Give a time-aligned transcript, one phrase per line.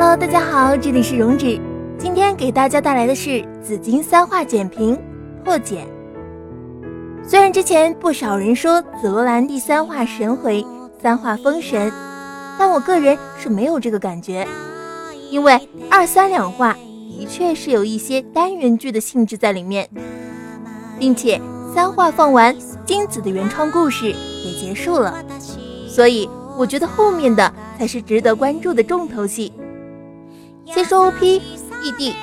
[0.00, 1.60] Hello，大家好，这里是荣止，
[1.98, 4.96] 今天给大家带来的是紫金三话简评
[5.44, 5.84] 破解。
[7.26, 10.64] 虽然之前不少人说紫罗兰第三话神回，
[11.02, 11.92] 三话封神，
[12.56, 14.46] 但我个人是没有这个感觉。
[15.32, 16.76] 因为二三两话
[17.18, 19.90] 的确是有一些单元剧的性质在里面，
[20.96, 21.40] 并且
[21.74, 25.24] 三话放完，金子的原创故事也结束了，
[25.88, 29.52] 所以我觉得后面的才是值得关注的重头戏。
[30.74, 31.40] 先说 OP
[31.82, 32.14] ED，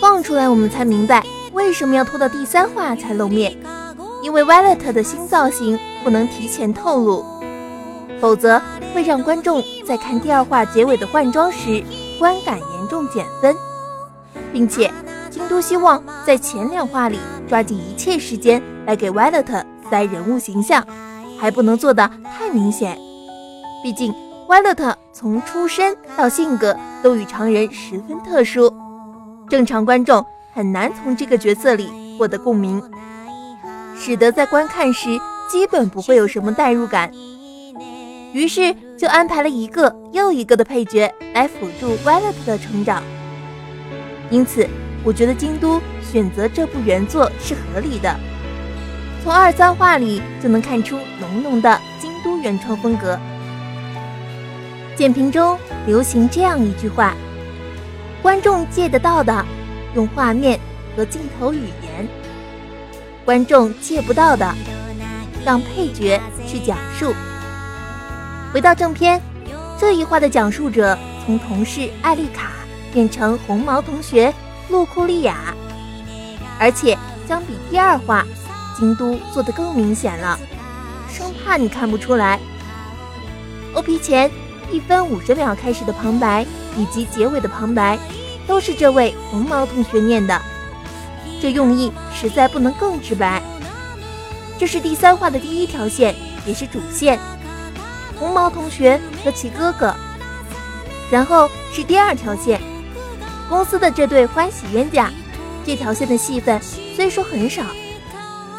[0.00, 3.56] 放出来我们才明白为什么要拖到第三话才露面，
[4.22, 7.24] 因为 Violet 的新造型不能提前透露，
[8.20, 8.60] 否则
[8.94, 11.82] 会让观众在看第二话结尾的换装时。
[12.18, 13.54] 观感严重减分，
[14.50, 14.90] 并且
[15.28, 20.82] 京都希望在前两话里抓紧一切时间来给 Violet 塞人物形象，
[21.38, 22.98] 还不能做的太明显。
[23.82, 24.14] 毕竟
[24.48, 28.72] Violet 从出身到性格都与常人十分特殊，
[29.48, 32.80] 正常观众很难从这个角色里获得共鸣，
[33.98, 37.10] 使得在观看时基本不会有什么代入感。
[38.32, 43.02] 于是就安排了一个又一个的配角来辅助 Violet 的成长，
[44.30, 44.64] 因此
[45.02, 48.14] 我觉得京都选择这部原作是合理的。
[49.24, 53.18] 从二三话里就能看出浓浓的京都原创风格。
[54.96, 57.14] 简评中流行这样一句话：
[58.22, 59.44] 观众借得到的，
[59.94, 60.58] 用画面
[60.96, 62.06] 和镜头语言；
[63.22, 64.54] 观众借不到的，
[65.44, 67.12] 让配角去讲述。
[68.54, 69.20] 回到正片，
[69.78, 70.96] 这一话的讲述者
[71.26, 72.52] 从同事艾丽卡
[72.90, 74.32] 变成红毛同学
[74.70, 75.54] 露库利亚，
[76.58, 76.96] 而且
[77.28, 78.24] 相比第二话，
[78.74, 80.38] 京都做的更明显了，
[81.06, 82.40] 生怕你看不出来。
[83.74, 84.30] OP 前
[84.70, 86.44] 一分五十秒开始的旁白
[86.76, 87.98] 以及结尾的旁白，
[88.46, 90.40] 都是这位红毛同学念的，
[91.40, 93.42] 这用意实在不能更直白。
[94.58, 96.14] 这是第三话的第一条线，
[96.46, 97.18] 也是主线。
[98.18, 99.94] 红毛同学和其哥哥，
[101.10, 102.60] 然后是第二条线，
[103.48, 105.10] 公司的这对欢喜冤家。
[105.64, 106.60] 这条线的戏份
[106.94, 107.62] 虽说很少，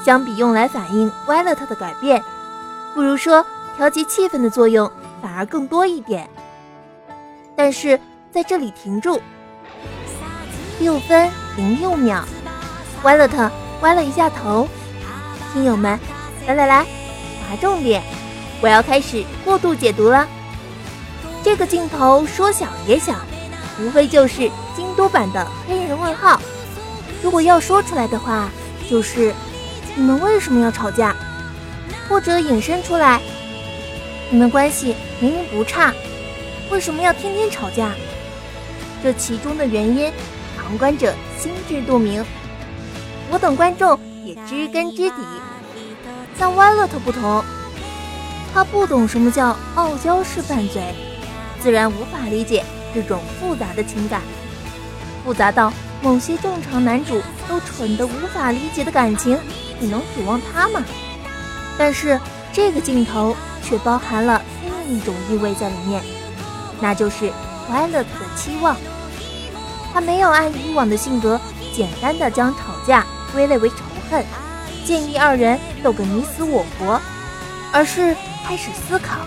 [0.05, 2.23] 相比用来反映 Violet 的改变，
[2.93, 3.45] 不如说
[3.75, 4.91] 调节气氛的作用
[5.27, 6.25] 反而更多一点。
[7.53, 7.99] 但是
[8.31, 9.21] 在这里停住，
[10.79, 12.23] 六分零六秒
[13.03, 13.51] ，Violet
[13.81, 14.69] 歪了一下头。
[15.51, 15.99] 听友们，
[16.47, 18.01] 来来来，划重点。
[18.61, 20.25] 我要开始过度解读了。
[21.43, 23.13] 这个镜头说小也小，
[23.81, 26.39] 无非就是京都版的黑人问号。
[27.21, 28.49] 如果要说出来的话，
[28.89, 29.33] 就是
[29.93, 31.13] 你们为什么要吵架？
[32.07, 33.21] 或者引申出来，
[34.29, 35.93] 你们关系明明不差，
[36.69, 37.91] 为什么要天天吵架？
[39.01, 40.11] 这其中的原因，
[40.57, 42.25] 旁观者心知肚明，
[43.31, 45.15] 我等观众也知根知底。
[46.37, 47.43] 但 Violet 不同。
[48.53, 50.81] 他不懂什么叫傲娇式拌嘴，
[51.61, 52.63] 自然无法理解
[52.93, 54.21] 这种复杂的情感，
[55.23, 55.71] 复杂到
[56.01, 59.37] 某些正常男主都蠢得无法理解的感情，
[59.79, 60.83] 你能指望他吗？
[61.77, 62.19] 但是
[62.51, 63.35] 这个镜头
[63.67, 66.01] 却包含了另一种意味在里面，
[66.79, 67.31] 那就是
[67.69, 68.05] Violet 的
[68.35, 68.77] 期望。
[69.93, 71.39] 他没有按以往的性格
[71.73, 73.77] 简单的将吵架归类为仇
[74.09, 74.23] 恨，
[74.85, 77.01] 建议二人斗个你死我活，
[77.73, 78.15] 而是。
[78.47, 79.17] 开始思考，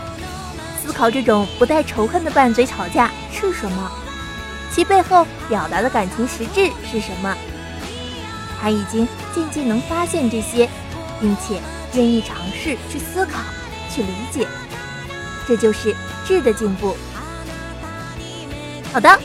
[0.82, 3.92] 思考这种不带仇恨的拌嘴吵架是什么，
[4.72, 7.36] 其背后表达的感情实质是什么。
[8.58, 10.66] 他已经渐渐能发现这些，
[11.20, 11.60] 并且
[11.92, 13.40] 愿意尝试去思考、
[14.00, 14.48] 去理解，
[15.46, 15.94] 这就是
[16.24, 16.96] 质的进步。
[18.92, 19.18] 好的，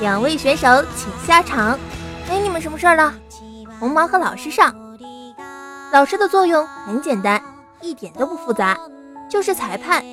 [0.00, 1.76] 两位选手请下场，
[2.28, 3.12] 没你们什么事儿了。
[3.80, 4.72] 红毛和老师上，
[5.92, 7.42] 老师的作用很简单，
[7.80, 8.78] 一点都不复杂。
[9.28, 10.04] 就是裁判，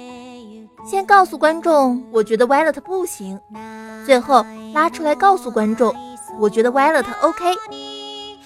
[0.90, 3.40] 先告诉观众我觉得 Violet 不行，
[4.06, 4.44] 最后
[4.74, 5.94] 拉出来告诉观众
[6.40, 7.46] 我觉得 Violet OK，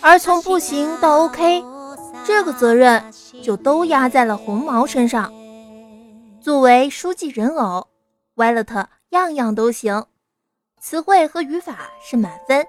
[0.02, 1.64] 而从不行到 OK，
[2.26, 3.04] 这个责任
[3.44, 5.32] 就都压在了红毛身上。
[6.42, 7.86] 作为书记人偶
[8.36, 10.06] ，Violet 样样都行，
[10.80, 12.66] 词汇和语法是满分，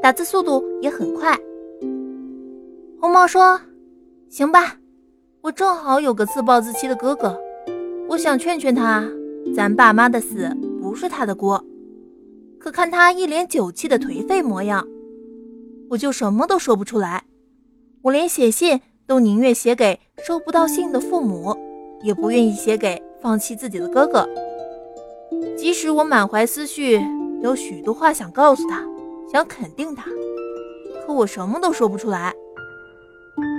[0.00, 1.36] 打字速度也很快。
[3.00, 3.60] 红毛说
[4.30, 4.76] ：“行吧，
[5.40, 7.36] 我正好有个自暴自弃的哥哥。”
[8.08, 9.04] 我想劝劝他，
[9.52, 10.48] 咱爸妈的死
[10.80, 11.64] 不是他的锅。
[12.60, 14.86] 可看他一脸酒气的颓废模样，
[15.90, 17.24] 我就什么都说不出来。
[18.02, 21.56] 我连写信都宁愿写给收不到信的父母，
[22.02, 24.28] 也不愿意写给放弃自己的哥哥。
[25.56, 27.00] 即使我满怀思绪，
[27.40, 28.82] 有许多话想告诉他，
[29.32, 30.10] 想肯定他，
[31.06, 32.32] 可我什么都说不出来。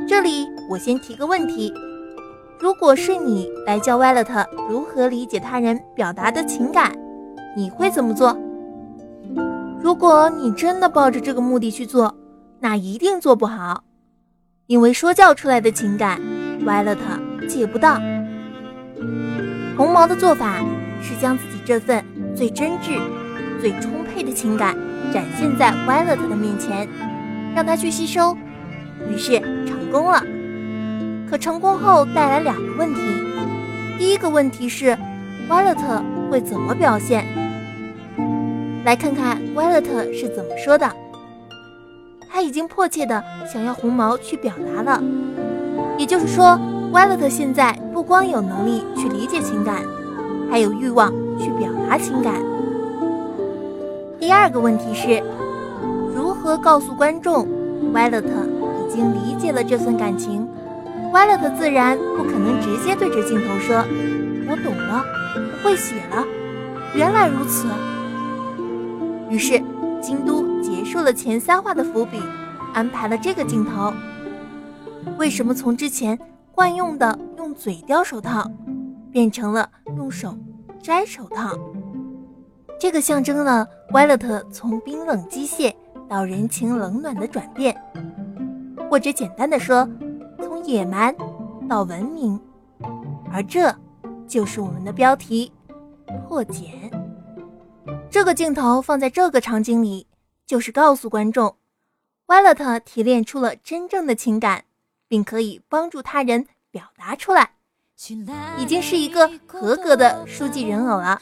[0.07, 1.73] 这里我先提个问题。
[2.59, 6.93] 如果是你来教 Violet 如何理解他人表达的情感，
[7.57, 8.37] 你会怎么做？
[9.81, 12.15] 如果你真的抱着这个目的去做，
[12.59, 13.83] 那一定做不好，
[14.67, 16.21] 因为说教出来的情感
[16.65, 16.97] ，Violet
[17.49, 17.99] 借不到。
[19.75, 20.63] 红毛的做法
[21.01, 22.03] 是将自己这份
[22.35, 22.99] 最真挚、
[23.59, 24.75] 最充沛的情感
[25.11, 26.87] 展现在 Violet 的面前，
[27.55, 28.37] 让他去吸收，
[29.09, 30.23] 于是成功了。
[31.29, 33.01] 可成功后带来两个问题，
[33.97, 34.95] 第一个问题是
[35.49, 37.25] ，Violet 会怎么表现？
[38.85, 40.89] 来看看 Violet 是怎么说的。
[42.31, 45.03] 他已经迫切的想要红毛去表达了，
[45.97, 46.59] 也就是说
[46.93, 49.81] ，Violet 现在不光有能力去理解情感，
[50.51, 52.35] 还有欲望去表达情感。
[54.19, 55.23] 第二个问题是，
[56.15, 57.47] 如何告诉观众
[57.91, 60.47] ，Violet 已经理解了这份感情
[61.11, 63.83] ？Violet 自然不可能直接对着镜头说
[64.47, 65.03] ：“我懂了，
[65.35, 66.23] 我会写了。”
[66.95, 67.67] 原来如此。
[69.29, 69.59] 于是
[69.99, 72.21] 京都结束了前三话的伏笔，
[72.71, 73.91] 安排了这个镜头。
[75.17, 76.17] 为什么从之前
[76.53, 78.50] 惯用的用嘴叼手套，
[79.11, 80.38] 变成了用手
[80.81, 81.57] 摘手套？
[82.79, 85.73] 这个象征了 Violet 从冰冷机械
[86.07, 87.75] 到人情冷暖的转变，
[88.89, 89.88] 或者简单的说。
[90.39, 91.15] 从野蛮
[91.69, 92.38] 到文明，
[93.31, 93.73] 而这
[94.27, 95.50] 就是我们的标题——
[96.27, 96.91] 破茧。
[98.09, 100.05] 这个镜头放在这个场景里，
[100.45, 101.55] 就是告诉观众
[102.27, 104.65] ，Violet 提炼出了真正的情感，
[105.13, 107.51] 并可以帮助他人表达出来，
[108.57, 111.21] 已经是一个合格的书记人偶了。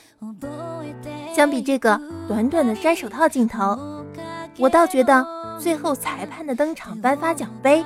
[1.36, 3.78] 相比这个短短的摘手套镜头，
[4.58, 5.28] 我倒觉得。
[5.60, 7.86] 最后，裁判的登场颁发奖杯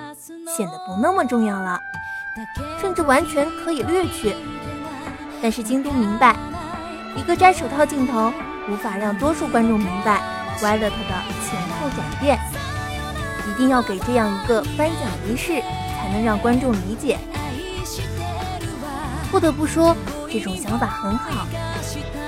[0.55, 1.81] 显得不那么重要了，
[2.79, 4.35] 甚至完全可以略去。
[5.41, 6.35] 但是京都明白，
[7.17, 8.31] 一个摘手套镜头
[8.69, 10.21] 无法让多数观众明白
[10.59, 10.89] Violet 的
[11.43, 12.39] 前后转变，
[13.49, 15.61] 一定要给这样一个颁奖仪式，
[16.05, 17.17] 才能让观众理解。
[19.31, 19.95] 不得不说，
[20.31, 21.47] 这种想法很好，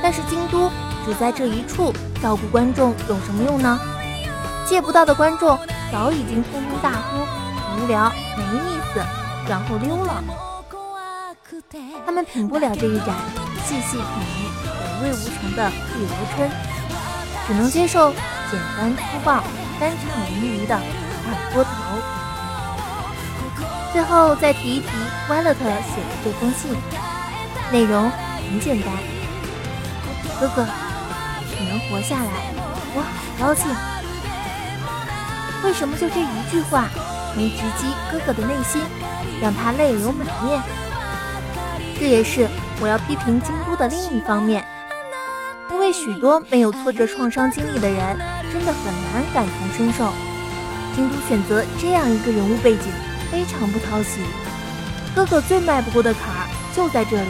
[0.01, 0.69] 但是京都
[1.05, 3.79] 只在这一处照顾观众有什么用呢？
[4.67, 5.57] 借不到的观众
[5.91, 8.99] 早已经通通大呼无聊没意思，
[9.47, 10.23] 然后溜了。
[12.03, 13.15] 他们品不了这一盏
[13.63, 14.49] 细细品茗、
[14.99, 16.49] 回味无穷的碧螺春，
[17.47, 18.11] 只能接受
[18.49, 19.35] 简单粗暴、
[19.79, 19.95] 酣畅
[20.41, 22.16] 淋漓的二锅头。
[23.97, 24.87] 最后再提一提
[25.27, 26.71] Violet 写的这封信，
[27.71, 28.11] 内容
[28.47, 28.93] 很简单：
[30.39, 30.67] 哥哥，
[31.59, 32.53] 你能活下来，
[32.93, 33.65] 我好高兴。
[35.63, 36.89] 为什么就这一句话
[37.35, 38.83] 能直击哥哥的内心，
[39.41, 40.61] 让他泪流满面？
[41.99, 42.47] 这也是
[42.79, 44.63] 我要批评京都的另一方面，
[45.71, 48.15] 因为许多没有挫折创伤经历的人，
[48.53, 50.13] 真的很难感同身受。
[50.95, 52.93] 京都选择这样一个人物背景，
[53.31, 54.21] 非常不讨喜。
[55.15, 57.27] 哥哥最迈不过的坎儿就在这里，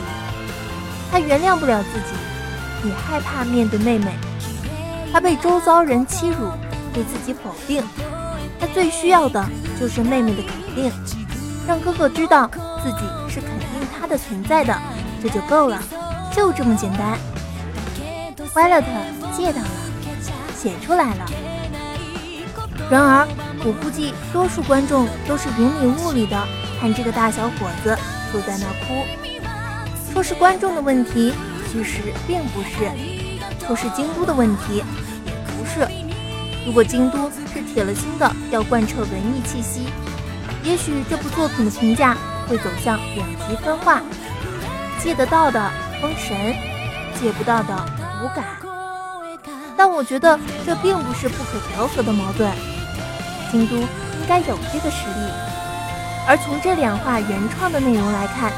[1.12, 4.12] 他原谅不了自己，也害怕面对妹妹，
[5.12, 6.50] 他被周遭人欺辱，
[6.94, 7.84] 被自己否定。
[8.60, 9.46] 他最需要的
[9.80, 10.92] 就是妹妹的肯定，
[11.68, 12.50] 让哥哥知道
[12.84, 13.00] 自己
[13.30, 14.76] 是肯定他的存在的，
[15.22, 15.82] 这就够了，
[16.36, 17.18] 就这么简单。
[18.54, 18.84] Violet
[19.36, 19.70] 借到了，
[20.58, 21.26] 写出来了。
[22.90, 23.28] 然而，
[23.68, 26.42] 我估计多数观众都是云里雾里的
[26.80, 27.94] 看这个大小伙子
[28.32, 29.04] 坐在那哭。
[30.14, 31.34] 说是观众的问题，
[31.70, 32.90] 其实并不是；
[33.68, 34.78] 说是京都的问题，
[35.26, 35.86] 也不是。
[36.66, 39.88] 如果京都是铁了心的要贯彻文艺气息，
[40.64, 42.16] 也许这部作品的评价
[42.48, 44.02] 会走向两极分化。
[45.04, 45.70] 借得到的
[46.02, 46.56] 封神，
[47.20, 47.76] 借不到的
[48.24, 48.46] 无感。
[49.76, 52.50] 但我觉得这并不是不可调和的矛盾，
[53.52, 53.88] 京都应
[54.28, 55.32] 该有这个实力。
[56.28, 58.52] 而从这两话原创的内容来看，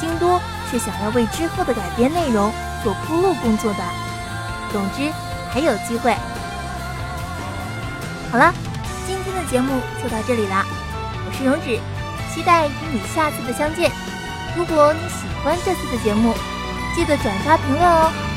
[0.00, 3.84] 京都是想要为之后的改编内容做铺路工作的。
[4.72, 5.12] 总之，
[5.52, 6.12] 还有机会。
[8.32, 8.52] 好了，
[9.06, 10.64] 今天的节目就到这里啦，
[11.24, 11.78] 我是荣止，
[12.34, 13.92] 期待与你下次的相见。
[14.56, 16.34] 如果你喜欢这次的节目，
[16.96, 18.33] 记得转发评论哦。